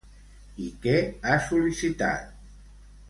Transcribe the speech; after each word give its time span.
I 0.67 0.69
què 0.85 0.95
ha 1.21 1.35
sol·licitat? 1.49 2.33